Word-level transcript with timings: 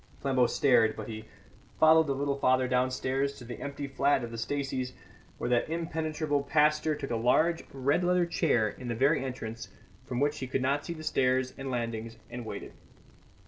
Flambeau 0.19 0.47
stared; 0.47 0.95
but 0.95 1.07
he 1.07 1.25
followed 1.79 2.07
the 2.07 2.15
little 2.15 2.39
father 2.39 2.67
downstairs 2.67 3.37
to 3.37 3.43
the 3.45 3.61
empty 3.61 3.85
flat 3.85 4.23
of 4.23 4.31
the 4.31 4.37
Staceys, 4.39 4.93
where 5.37 5.51
that 5.51 5.69
impenetrable 5.69 6.41
pastor 6.41 6.95
took 6.95 7.11
a 7.11 7.15
large 7.15 7.63
red 7.71 8.03
leather 8.03 8.25
chair 8.25 8.67
in 8.67 8.87
the 8.87 8.95
very 8.95 9.23
entrance, 9.23 9.67
from 10.07 10.19
which 10.19 10.39
he 10.39 10.47
could 10.47 10.65
see 10.83 10.93
the 10.93 11.03
stairs 11.03 11.53
and 11.55 11.69
landings, 11.69 12.17
and 12.31 12.47
waited. 12.47 12.73